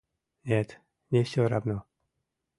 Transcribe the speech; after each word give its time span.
Нет, 0.43 0.79
не 1.11 1.23
всё 1.23 1.47
равно. 1.47 1.85